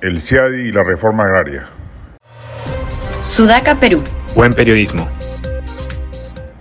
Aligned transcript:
El 0.00 0.20
CIADI 0.20 0.68
y 0.68 0.70
la 0.70 0.84
reforma 0.84 1.24
agraria. 1.24 1.66
Sudaca, 3.24 3.74
Perú. 3.80 4.00
Buen 4.36 4.52
periodismo. 4.52 5.08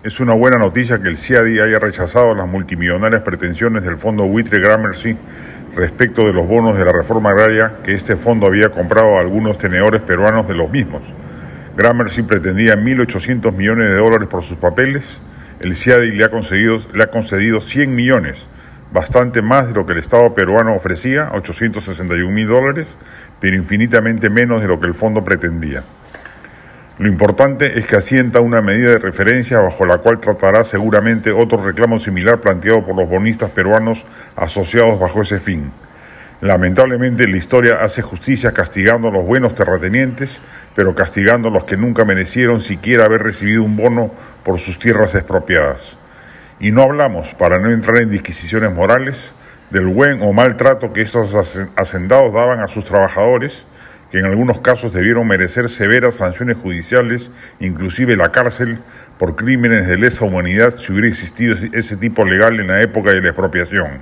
Es 0.04 0.20
una 0.20 0.33
buena 0.33 0.58
noticia 0.58 0.99
que 0.99 1.08
el 1.08 1.17
CIADI 1.17 1.60
haya 1.60 1.78
rechazado 1.78 2.34
las 2.34 2.47
multimillonarias 2.47 3.22
pretensiones 3.22 3.83
del 3.83 4.00
fondo 4.00 4.23
Buitre 4.23 4.60
Gramercy 4.60 5.15
respecto 5.76 6.26
de 6.26 6.33
los 6.33 6.47
bonos 6.47 6.79
de 6.79 6.86
la 6.86 6.92
reforma 6.92 7.29
agraria 7.29 7.78
que 7.83 7.94
este 7.94 8.15
fondo 8.15 8.47
había 8.47 8.72
comprado 8.72 9.18
a 9.18 9.22
algunos 9.22 9.60
tenedores 9.60 10.01
peruanos 10.01 10.47
de 10.47 10.56
los 10.56 10.72
mismos. 10.72 11.04
Gramercy 11.76 12.24
pretendía 12.24 12.76
1.800 12.76 13.54
millones 13.54 13.90
de 13.90 13.97
dólares 13.97 14.28
por 14.29 14.44
sus 14.44 14.58
papeles, 14.58 15.22
el 15.60 15.76
CIADI 15.76 16.09
le 16.09 16.23
ha, 16.23 16.31
concedido, 16.31 16.80
le 16.91 17.04
ha 17.04 17.12
concedido 17.12 17.62
100 17.62 17.95
millones, 17.95 18.48
bastante 18.91 19.41
más 19.41 19.68
de 19.68 19.73
lo 19.73 19.86
que 19.86 19.94
el 19.94 20.00
Estado 20.00 20.34
peruano 20.34 20.76
ofrecía, 20.76 21.30
861 21.34 22.32
mil 22.32 22.48
dólares, 22.48 22.88
pero 23.40 23.55
infinitamente 23.55 24.30
menos 24.30 24.62
de 24.62 24.68
lo 24.68 24.80
que 24.80 24.88
el 24.88 24.94
fondo 24.94 25.23
pretendía. 25.23 25.84
Lo 27.00 27.08
importante 27.08 27.77
es 27.77 27.86
que 27.86 27.96
asienta 27.96 28.41
una 28.41 28.62
medida 28.62 28.90
de 28.90 28.98
referencia 28.98 29.60
bajo 29.60 29.86
la 29.86 30.00
cual 30.00 30.20
tratará 30.20 30.63
seguramente 30.63 31.32
otro 31.32 31.63
reclamo 31.63 32.00
similar 32.00 32.40
planteado 32.40 32.84
por 32.84 32.96
los 32.96 33.08
bonistas 33.08 33.52
peruanos 33.52 34.04
asociados 34.36 34.99
bajo 34.99 35.22
ese 35.22 35.40
fin. 35.40 35.72
Lamentablemente 36.41 37.27
la 37.27 37.38
historia 37.38 37.84
hace 37.84 38.02
justicia 38.02 38.52
castigando 38.52 39.10
a 39.10 39.12
los 39.12 39.26
buenos 39.26 39.54
terratenientes, 39.54 40.40
pero 40.76 40.96
castigando 40.96 41.49
a 41.49 41.52
los 41.52 41.66
que 41.66 41.77
nunca 41.77 42.04
merecieron 42.04 42.62
siquiera 42.62 43.05
haber 43.05 43.22
recibido 43.22 43.62
un 43.62 43.76
bono 43.76 44.12
por 44.44 44.60
sus 44.60 44.80
tierras 44.80 45.13
expropiadas. 45.13 45.98
Y 46.60 46.72
no 46.72 46.82
hablamos, 46.82 47.36
para 47.36 47.60
no 47.60 47.70
entrar 47.70 48.02
en 48.02 48.10
disquisiciones 48.10 48.74
morales, 48.74 49.34
del 49.70 49.86
buen 49.88 50.22
o 50.22 50.34
mal 50.34 50.58
trato 50.58 50.91
que 50.91 51.02
estos 51.02 51.36
hacendados 51.76 52.34
daban 52.34 52.62
a 52.62 52.68
sus 52.68 52.86
trabajadores, 52.86 53.68
que 54.12 54.20
en 54.20 54.26
algunos 54.26 54.62
casos 54.62 54.94
debieron 54.94 55.27
merecer 55.27 55.70
severas 55.70 56.16
sanciones 56.16 56.58
judiciales, 56.58 57.30
inclusive 57.60 58.16
la 58.16 58.32
cárcel, 58.32 58.80
por 59.20 59.36
crímenes 59.36 59.88
de 59.88 59.98
lesa 59.98 60.26
humanidad 60.26 60.76
si 60.77 60.94
hubiera 60.94 61.08
existido 61.08 61.55
ese 61.74 61.98
tipo 61.98 62.24
legal 62.24 62.60
en 62.60 62.68
la 62.68 62.82
época 62.82 63.12
de 63.12 63.21
la 63.21 63.27
expropiación. 63.27 64.02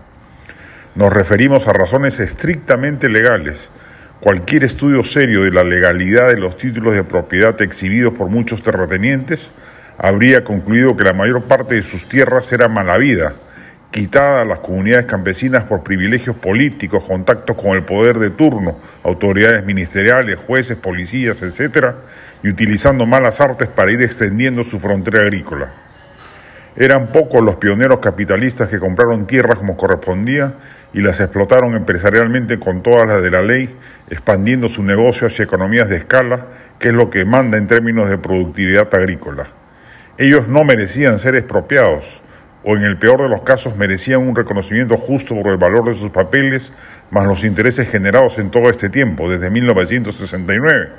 Nos 0.94 1.12
referimos 1.12 1.67
a 1.67 1.73
razones 1.73 2.19
estrictamente 2.19 3.09
legales. 3.09 3.72
Cualquier 4.22 4.64
estudio 4.64 5.03
serio 5.03 5.44
de 5.44 5.52
la 5.52 5.64
legalidad 5.64 6.30
de 6.30 6.38
los 6.38 6.58
títulos 6.58 6.94
de 6.94 7.03
propiedad 7.03 7.62
exhibidos 7.62 8.14
por 8.14 8.30
muchos 8.30 8.64
terratenientes 8.64 9.52
habría 9.97 10.43
concluido 10.43 10.97
que 10.97 11.03
la 11.03 11.13
mayor 11.13 11.43
parte 11.43 11.75
de 11.75 11.81
sus 11.81 12.07
tierras 12.07 12.51
era 12.51 12.67
mala 12.67 12.97
vida, 12.97 13.33
quitada 13.91 14.41
a 14.41 14.45
las 14.45 14.59
comunidades 14.59 15.05
campesinas 15.05 15.63
por 15.63 15.83
privilegios 15.83 16.35
políticos, 16.35 17.05
contactos 17.05 17.55
con 17.55 17.77
el 17.77 17.83
poder 17.83 18.19
de 18.19 18.29
turno, 18.29 18.77
autoridades 19.03 19.66
ministeriales, 19.66 20.38
jueces, 20.38 20.77
policías, 20.77 21.41
etc., 21.41 21.93
y 22.43 22.49
utilizando 22.49 23.05
malas 23.05 23.39
artes 23.39 23.69
para 23.69 23.91
ir 23.91 24.01
extendiendo 24.01 24.63
su 24.63 24.79
frontera 24.79 25.21
agrícola. 25.21 25.71
Eran 26.75 27.07
pocos 27.07 27.41
los 27.41 27.55
pioneros 27.55 27.99
capitalistas 27.99 28.69
que 28.69 28.79
compraron 28.79 29.27
tierras 29.27 29.57
como 29.57 29.77
correspondía 29.77 30.55
y 30.93 31.01
las 31.01 31.21
explotaron 31.21 31.73
empresarialmente 31.73 32.59
con 32.59 32.83
todas 32.83 33.07
las 33.07 33.23
de 33.23 33.31
la 33.31 33.41
ley, 33.41 33.77
expandiendo 34.09 34.67
su 34.67 34.83
negocio 34.83 35.27
hacia 35.27 35.43
economías 35.43 35.88
de 35.88 35.95
escala, 35.95 36.47
que 36.77 36.89
es 36.89 36.93
lo 36.93 37.09
que 37.09 37.23
manda 37.23 37.57
en 37.57 37.67
términos 37.67 38.09
de 38.09 38.17
productividad 38.17 38.93
agrícola. 38.93 39.47
Ellos 40.17 40.47
no 40.47 40.63
merecían 40.63 41.19
ser 41.19 41.35
expropiados, 41.35 42.21
o 42.63 42.77
en 42.77 42.85
el 42.85 42.97
peor 42.97 43.21
de 43.21 43.27
los 43.27 43.41
casos 43.41 43.75
merecían 43.75 44.22
un 44.22 44.33
reconocimiento 44.33 44.95
justo 44.95 45.35
por 45.35 45.52
el 45.52 45.57
valor 45.57 45.89
de 45.89 45.94
sus 45.94 46.09
papeles, 46.09 46.72
más 47.11 47.27
los 47.27 47.44
intereses 47.44 47.89
generados 47.89 48.39
en 48.39 48.49
todo 48.49 48.69
este 48.69 48.88
tiempo, 48.88 49.30
desde 49.30 49.49
1969, 49.49 50.90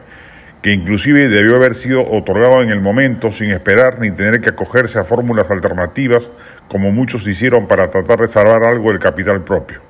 que 0.61 0.73
inclusive 0.73 1.31
debió 1.31 1.57
haber 1.57 1.75
sido 1.75 2.05
otorgado 2.05 2.61
en 2.61 2.69
el 2.69 2.83
momento 2.83 3.33
sin 3.33 3.53
esperar 3.53 4.01
ni 4.01 4.11
tener 4.11 4.43
que 4.43 4.51
acogerse 4.51 4.99
a 4.99 5.05
fórmulas 5.05 5.51
alternativas 5.51 6.31
como 6.69 6.93
muchos 6.93 7.27
hicieron 7.27 7.67
para 7.67 7.89
tratar 7.89 8.21
de 8.21 8.29
salvar 8.29 8.65
algo 8.65 8.91
del 8.91 8.99
capital 8.99 9.43
propio. 9.45 9.81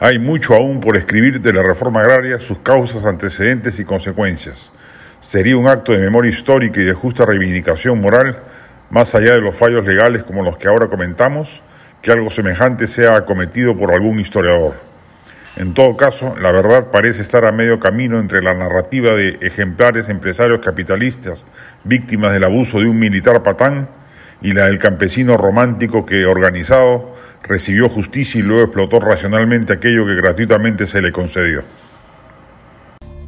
Hay 0.00 0.18
mucho 0.18 0.54
aún 0.54 0.80
por 0.80 0.98
escribir 0.98 1.40
de 1.40 1.54
la 1.54 1.62
reforma 1.62 2.02
agraria, 2.02 2.40
sus 2.40 2.58
causas, 2.58 3.06
antecedentes 3.06 3.80
y 3.80 3.86
consecuencias. 3.86 4.70
Sería 5.26 5.56
un 5.56 5.66
acto 5.66 5.92
de 5.92 5.98
memoria 5.98 6.30
histórica 6.30 6.80
y 6.80 6.84
de 6.84 6.92
justa 6.92 7.24
reivindicación 7.24 7.98
moral 7.98 8.42
más 8.90 9.14
allá 9.14 9.32
de 9.32 9.40
los 9.40 9.56
fallos 9.56 9.84
legales 9.84 10.22
como 10.22 10.44
los 10.44 10.58
que 10.58 10.68
ahora 10.68 10.88
comentamos, 10.88 11.62
que 12.02 12.12
algo 12.12 12.30
semejante 12.30 12.86
sea 12.86 13.16
acometido 13.16 13.76
por 13.76 13.92
algún 13.92 14.20
historiador. 14.20 14.74
En 15.56 15.72
todo 15.72 15.96
caso, 15.96 16.36
la 16.38 16.52
verdad 16.52 16.90
parece 16.92 17.22
estar 17.22 17.46
a 17.46 17.52
medio 17.52 17.80
camino 17.80 18.20
entre 18.20 18.42
la 18.42 18.52
narrativa 18.52 19.14
de 19.14 19.38
ejemplares 19.40 20.10
empresarios 20.10 20.60
capitalistas 20.60 21.42
víctimas 21.84 22.32
del 22.32 22.44
abuso 22.44 22.78
de 22.78 22.86
un 22.86 22.98
militar 22.98 23.42
patán 23.42 23.88
y 24.42 24.52
la 24.52 24.66
del 24.66 24.78
campesino 24.78 25.38
romántico 25.38 26.04
que, 26.04 26.26
organizado, 26.26 27.16
recibió 27.42 27.88
justicia 27.88 28.38
y 28.38 28.42
luego 28.42 28.64
explotó 28.64 29.00
racionalmente 29.00 29.72
aquello 29.72 30.06
que 30.06 30.16
gratuitamente 30.16 30.86
se 30.86 31.00
le 31.00 31.12
concedió. 31.12 31.64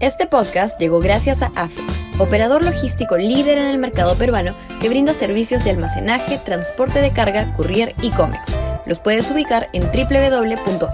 Este 0.00 0.26
podcast 0.26 0.78
llegó 0.78 1.00
gracias 1.00 1.40
a 1.40 1.50
AFE, 1.54 1.80
operador 2.18 2.62
logístico 2.62 3.16
líder 3.16 3.56
en 3.56 3.68
el 3.68 3.78
mercado 3.78 4.14
peruano 4.14 4.54
que 4.78 4.90
brinda 4.90 5.14
servicios 5.14 5.64
de 5.64 5.70
almacenaje, 5.70 6.36
transporte 6.36 7.00
de 7.00 7.12
carga, 7.12 7.50
courier 7.54 7.94
y 8.02 8.10
cómics. 8.10 8.54
Los 8.84 8.98
puedes 8.98 9.30
ubicar 9.30 9.68
en 9.72 9.84
www.afe.pe. 9.84 10.90